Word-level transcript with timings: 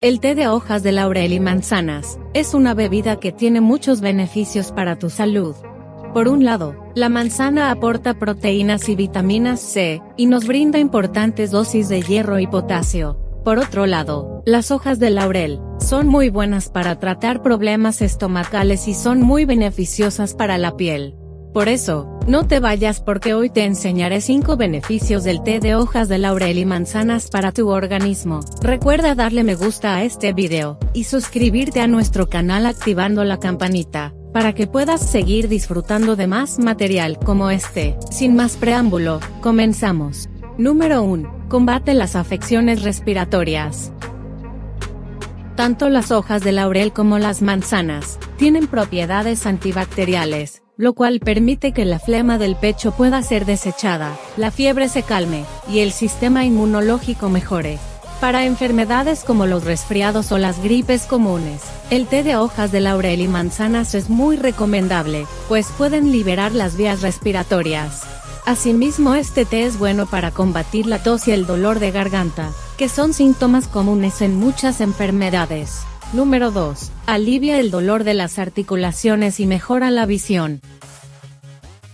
El 0.00 0.20
té 0.20 0.36
de 0.36 0.46
hojas 0.46 0.84
de 0.84 0.92
laurel 0.92 1.32
y 1.32 1.40
manzanas 1.40 2.20
es 2.32 2.54
una 2.54 2.72
bebida 2.72 3.18
que 3.18 3.32
tiene 3.32 3.60
muchos 3.60 4.00
beneficios 4.00 4.70
para 4.70 4.96
tu 4.96 5.10
salud. 5.10 5.56
Por 6.14 6.28
un 6.28 6.44
lado, 6.44 6.76
la 6.94 7.08
manzana 7.08 7.72
aporta 7.72 8.16
proteínas 8.16 8.88
y 8.88 8.94
vitaminas 8.94 9.58
C, 9.58 10.00
y 10.16 10.26
nos 10.26 10.46
brinda 10.46 10.78
importantes 10.78 11.50
dosis 11.50 11.88
de 11.88 12.02
hierro 12.02 12.38
y 12.38 12.46
potasio. 12.46 13.18
Por 13.44 13.58
otro 13.58 13.86
lado, 13.86 14.40
las 14.46 14.70
hojas 14.70 15.00
de 15.00 15.10
laurel 15.10 15.58
son 15.80 16.06
muy 16.06 16.28
buenas 16.28 16.68
para 16.68 17.00
tratar 17.00 17.42
problemas 17.42 18.00
estomacales 18.00 18.86
y 18.86 18.94
son 18.94 19.20
muy 19.20 19.46
beneficiosas 19.46 20.32
para 20.32 20.58
la 20.58 20.76
piel. 20.76 21.16
Por 21.52 21.68
eso, 21.68 22.20
no 22.26 22.46
te 22.46 22.60
vayas 22.60 23.00
porque 23.00 23.34
hoy 23.34 23.48
te 23.48 23.64
enseñaré 23.64 24.20
5 24.20 24.56
beneficios 24.56 25.24
del 25.24 25.42
té 25.42 25.60
de 25.60 25.74
hojas 25.74 26.08
de 26.08 26.18
laurel 26.18 26.58
y 26.58 26.66
manzanas 26.66 27.30
para 27.30 27.52
tu 27.52 27.68
organismo. 27.68 28.40
Recuerda 28.60 29.14
darle 29.14 29.44
me 29.44 29.54
gusta 29.54 29.96
a 29.96 30.04
este 30.04 30.32
video, 30.32 30.78
y 30.92 31.04
suscribirte 31.04 31.80
a 31.80 31.86
nuestro 31.86 32.28
canal 32.28 32.66
activando 32.66 33.24
la 33.24 33.38
campanita, 33.38 34.14
para 34.32 34.54
que 34.54 34.66
puedas 34.66 35.00
seguir 35.00 35.48
disfrutando 35.48 36.16
de 36.16 36.26
más 36.26 36.58
material 36.58 37.18
como 37.18 37.50
este. 37.50 37.96
Sin 38.10 38.36
más 38.36 38.56
preámbulo, 38.56 39.20
comenzamos. 39.40 40.28
Número 40.58 41.02
1. 41.02 41.46
Combate 41.48 41.94
las 41.94 42.14
afecciones 42.14 42.82
respiratorias. 42.82 43.90
Tanto 45.56 45.88
las 45.88 46.12
hojas 46.12 46.44
de 46.44 46.52
laurel 46.52 46.92
como 46.92 47.18
las 47.18 47.42
manzanas, 47.42 48.18
tienen 48.36 48.68
propiedades 48.68 49.46
antibacteriales, 49.46 50.62
lo 50.78 50.92
cual 50.92 51.18
permite 51.18 51.72
que 51.72 51.84
la 51.84 51.98
flema 51.98 52.38
del 52.38 52.54
pecho 52.54 52.92
pueda 52.92 53.20
ser 53.22 53.44
desechada, 53.44 54.16
la 54.36 54.52
fiebre 54.52 54.88
se 54.88 55.02
calme, 55.02 55.44
y 55.68 55.80
el 55.80 55.90
sistema 55.90 56.44
inmunológico 56.44 57.28
mejore. 57.28 57.78
Para 58.20 58.46
enfermedades 58.46 59.24
como 59.24 59.46
los 59.46 59.64
resfriados 59.64 60.30
o 60.30 60.38
las 60.38 60.62
gripes 60.62 61.02
comunes, 61.02 61.62
el 61.90 62.06
té 62.06 62.22
de 62.22 62.36
hojas 62.36 62.70
de 62.70 62.80
laurel 62.80 63.20
y 63.20 63.28
manzanas 63.28 63.94
es 63.96 64.08
muy 64.08 64.36
recomendable, 64.36 65.26
pues 65.48 65.66
pueden 65.76 66.12
liberar 66.12 66.52
las 66.52 66.76
vías 66.76 67.02
respiratorias. 67.02 68.02
Asimismo 68.46 69.14
este 69.14 69.44
té 69.44 69.64
es 69.64 69.78
bueno 69.78 70.06
para 70.06 70.30
combatir 70.30 70.86
la 70.86 71.02
tos 71.02 71.26
y 71.26 71.32
el 71.32 71.44
dolor 71.44 71.80
de 71.80 71.90
garganta, 71.90 72.50
que 72.76 72.88
son 72.88 73.12
síntomas 73.14 73.66
comunes 73.66 74.22
en 74.22 74.36
muchas 74.36 74.80
enfermedades. 74.80 75.80
Número 76.14 76.50
2. 76.50 76.90
Alivia 77.04 77.60
el 77.60 77.70
dolor 77.70 78.02
de 78.02 78.14
las 78.14 78.38
articulaciones 78.38 79.40
y 79.40 79.46
mejora 79.46 79.90
la 79.90 80.06
visión. 80.06 80.62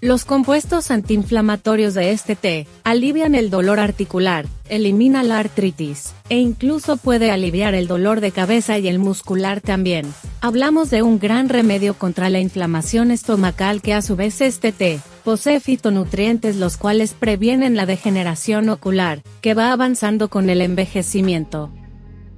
Los 0.00 0.24
compuestos 0.24 0.90
antiinflamatorios 0.90 1.94
de 1.94 2.10
este 2.10 2.34
té 2.34 2.66
alivian 2.82 3.36
el 3.36 3.50
dolor 3.50 3.78
articular, 3.78 4.46
elimina 4.68 5.22
la 5.22 5.38
artritis, 5.38 6.12
e 6.28 6.38
incluso 6.38 6.96
puede 6.96 7.30
aliviar 7.30 7.74
el 7.74 7.86
dolor 7.86 8.20
de 8.20 8.32
cabeza 8.32 8.78
y 8.78 8.88
el 8.88 8.98
muscular 8.98 9.60
también. 9.60 10.12
Hablamos 10.40 10.90
de 10.90 11.02
un 11.02 11.20
gran 11.20 11.48
remedio 11.48 11.94
contra 11.94 12.30
la 12.30 12.40
inflamación 12.40 13.12
estomacal 13.12 13.80
que 13.80 13.94
a 13.94 14.02
su 14.02 14.16
vez 14.16 14.40
este 14.40 14.72
té 14.72 14.98
posee 15.22 15.60
fitonutrientes 15.60 16.56
los 16.56 16.78
cuales 16.78 17.14
previenen 17.14 17.76
la 17.76 17.86
degeneración 17.86 18.70
ocular, 18.70 19.22
que 19.40 19.54
va 19.54 19.70
avanzando 19.70 20.30
con 20.30 20.50
el 20.50 20.62
envejecimiento. 20.62 21.70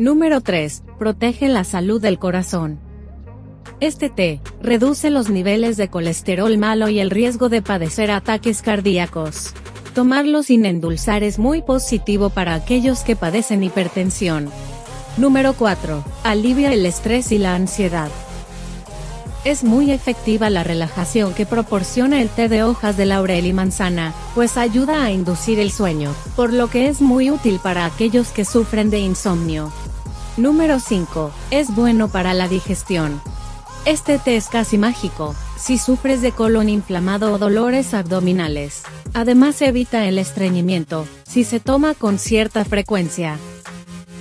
Número 0.03 0.41
3. 0.41 0.83
Protege 0.99 1.47
la 1.47 1.63
salud 1.63 2.03
del 2.03 2.19
corazón. 2.19 2.81
Este 3.79 4.11
té 4.11 4.41
reduce 4.61 5.11
los 5.11 5.31
niveles 5.31 5.77
de 5.77 5.91
colesterol 5.91 6.59
malo 6.59 6.89
y 6.89 6.99
el 6.99 7.09
riesgo 7.09 7.49
de 7.49 7.63
padecer 7.63 8.11
ataques 8.11 8.63
cardíacos. 8.63 9.55
Tomarlo 9.95 10.43
sin 10.43 10.67
endulzar 10.67 11.23
es 11.23 11.39
muy 11.39 11.63
positivo 11.63 12.31
para 12.31 12.55
aquellos 12.55 13.05
que 13.05 13.15
padecen 13.15 13.63
hipertensión. 13.63 14.51
Número 15.19 15.53
4. 15.53 16.05
Alivia 16.25 16.73
el 16.73 16.85
estrés 16.85 17.31
y 17.31 17.39
la 17.39 17.55
ansiedad. 17.55 18.11
Es 19.45 19.63
muy 19.63 19.93
efectiva 19.93 20.51
la 20.51 20.65
relajación 20.65 21.33
que 21.33 21.47
proporciona 21.47 22.21
el 22.21 22.29
té 22.29 22.49
de 22.49 22.65
hojas 22.65 22.97
de 22.97 23.07
laurel 23.07 23.47
y 23.47 23.53
manzana, 23.53 24.15
pues 24.35 24.57
ayuda 24.57 25.05
a 25.05 25.13
inducir 25.13 25.61
el 25.61 25.71
sueño, 25.71 26.13
por 26.35 26.53
lo 26.53 26.69
que 26.71 26.89
es 26.89 27.01
muy 27.01 27.31
útil 27.31 27.61
para 27.63 27.85
aquellos 27.85 28.31
que 28.31 28.45
sufren 28.45 28.91
de 28.91 28.99
insomnio. 28.99 29.73
Número 30.39 30.81
5. 30.81 31.31
Es 31.51 31.75
bueno 31.75 32.09
para 32.09 32.33
la 32.33 32.49
digestión. 32.49 33.21
Este 33.85 34.19
té 34.19 34.37
es 34.37 34.49
casi 34.49 34.79
mágico, 34.79 35.35
si 35.59 35.77
sufres 35.77 36.23
de 36.23 36.33
colon 36.33 36.71
inflamado 36.71 37.35
o 37.35 37.39
dolores 37.39 37.93
abdominales. 37.93 38.83
Además 39.13 39.61
evita 39.61 40.07
el 40.07 40.19
estreñimiento, 40.19 41.07
si 41.29 41.45
se 41.45 41.61
toma 41.61 41.93
con 41.93 42.19
cierta 42.19 42.65
frecuencia. 42.65 43.39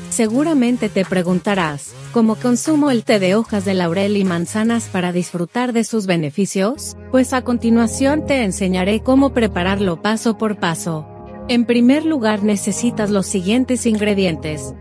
Seguramente 0.10 0.90
te 0.90 1.06
preguntarás, 1.06 1.94
¿cómo 2.12 2.36
consumo 2.36 2.92
el 2.92 3.06
té 3.06 3.18
de 3.20 3.36
hojas 3.36 3.64
de 3.64 3.74
laurel 3.74 4.18
y 4.18 4.26
manzanas 4.26 4.90
para 4.90 5.14
disfrutar 5.14 5.72
de 5.72 5.86
sus 5.86 6.08
beneficios? 6.08 6.98
Pues 7.12 7.32
a 7.32 7.44
continuación 7.44 8.26
te 8.26 8.44
enseñaré 8.44 9.00
cómo 9.02 9.34
prepararlo 9.34 10.02
paso 10.02 10.38
por 10.38 10.60
paso. 10.60 11.08
En 11.48 11.64
primer 11.64 12.04
lugar 12.04 12.44
necesitas 12.44 13.10
los 13.10 13.28
siguientes 13.28 13.86
ingredientes, 13.86 14.74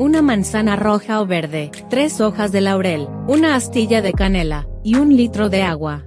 una 0.00 0.22
manzana 0.22 0.76
roja 0.76 1.20
o 1.20 1.26
verde, 1.26 1.70
tres 1.90 2.22
hojas 2.22 2.52
de 2.52 2.62
laurel, 2.62 3.06
una 3.28 3.54
astilla 3.54 4.00
de 4.00 4.14
canela, 4.14 4.66
y 4.82 4.94
un 4.94 5.14
litro 5.14 5.50
de 5.50 5.62
agua. 5.62 6.06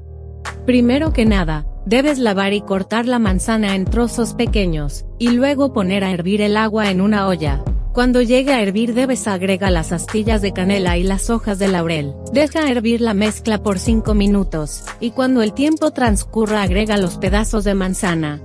Primero 0.66 1.14
que 1.14 1.26
nada, 1.26 1.68
debes 1.86 2.18
lavar 2.18 2.54
y 2.54 2.62
cortar 2.62 3.06
la 3.06 3.20
manzana 3.20 3.76
en 3.76 3.86
trozos 3.86 4.34
pequeños, 4.34 5.06
y 5.20 5.30
luego 5.30 5.74
poner 5.74 6.04
a 6.04 6.10
hervir 6.10 6.42
el 6.42 6.58
agua 6.58 6.90
en 6.90 7.02
una 7.02 7.28
olla. 7.28 7.64
Cuando 7.94 8.24
llegue 8.24 8.52
a 8.52 8.64
hervir 8.64 8.96
debes 8.96 9.28
agregar 9.28 9.72
las 9.72 9.92
astillas 9.92 10.42
de 10.42 10.54
canela 10.54 10.98
y 10.98 11.04
las 11.04 11.30
hojas 11.30 11.60
de 11.60 11.68
laurel. 11.68 12.16
Deja 12.34 12.68
hervir 12.68 13.00
la 13.00 13.14
mezcla 13.14 13.62
por 13.62 13.78
5 13.78 14.16
minutos, 14.16 14.86
y 15.02 15.12
cuando 15.12 15.44
el 15.44 15.54
tiempo 15.54 15.92
transcurra 15.92 16.64
agrega 16.64 16.98
los 16.98 17.20
pedazos 17.20 17.64
de 17.64 17.76
manzana, 17.76 18.42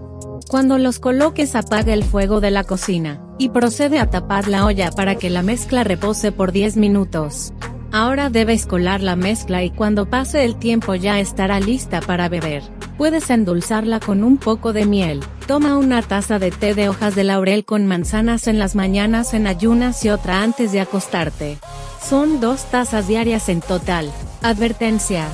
cuando 0.51 0.77
los 0.77 0.99
coloques 0.99 1.55
apaga 1.55 1.95
el 1.95 2.05
fuego 2.05 2.43
de 2.43 2.51
la 2.51 2.65
cocina, 2.65 3.23
y 3.39 3.51
procede 3.51 3.99
a 3.99 4.11
tapar 4.11 4.49
la 4.49 4.67
olla 4.67 4.91
para 4.91 5.15
que 5.15 5.31
la 5.31 5.43
mezcla 5.43 5.85
repose 5.85 6.33
por 6.33 6.53
10 6.53 6.77
minutos. 6.77 7.53
Ahora 7.91 8.29
debes 8.29 8.67
colar 8.67 9.01
la 9.01 9.17
mezcla 9.17 9.65
y 9.65 9.71
cuando 9.71 10.11
pase 10.11 10.45
el 10.45 10.57
tiempo 10.57 10.95
ya 10.95 11.21
estará 11.21 11.59
lista 11.59 12.01
para 12.01 12.29
beber. 12.29 12.63
Puedes 12.99 13.31
endulzarla 13.31 14.01
con 14.01 14.25
un 14.25 14.37
poco 14.37 14.73
de 14.73 14.85
miel. 14.85 15.21
Toma 15.47 15.79
una 15.79 16.03
taza 16.03 16.39
de 16.39 16.51
té 16.51 16.75
de 16.75 16.89
hojas 16.89 17.15
de 17.15 17.25
laurel 17.25 17.65
con 17.65 17.87
manzanas 17.87 18.47
en 18.49 18.59
las 18.59 18.75
mañanas 18.75 19.33
en 19.33 19.47
ayunas 19.47 20.05
y 20.05 20.11
otra 20.11 20.43
antes 20.43 20.73
de 20.73 20.81
acostarte. 20.81 21.59
Son 22.07 22.41
dos 22.41 22.65
tazas 22.65 23.09
diarias 23.09 23.49
en 23.49 23.61
total. 23.61 24.11
Advertencia. 24.43 25.27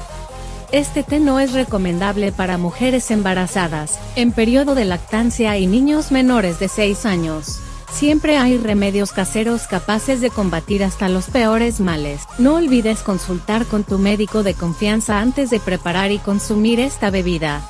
Este 0.70 1.02
té 1.02 1.20
no 1.20 1.40
es 1.40 1.52
recomendable 1.52 2.32
para 2.32 2.58
mujeres 2.58 3.10
embarazadas, 3.10 3.98
en 4.14 4.32
periodo 4.32 4.74
de 4.74 4.84
lactancia 4.84 5.56
y 5.56 5.66
niños 5.66 6.12
menores 6.12 6.58
de 6.58 6.68
6 6.68 7.06
años. 7.06 7.60
Siempre 7.94 8.36
hay 8.36 8.58
remedios 8.58 9.12
caseros 9.12 9.68
capaces 9.68 10.20
de 10.20 10.28
combatir 10.30 10.82
hasta 10.82 11.08
los 11.08 11.26
peores 11.26 11.78
males. 11.78 12.22
No 12.38 12.56
olvides 12.56 13.02
consultar 13.02 13.66
con 13.66 13.84
tu 13.84 13.98
médico 13.98 14.42
de 14.42 14.54
confianza 14.54 15.20
antes 15.20 15.48
de 15.48 15.60
preparar 15.60 16.10
y 16.10 16.18
consumir 16.18 16.80
esta 16.80 17.10
bebida. 17.10 17.62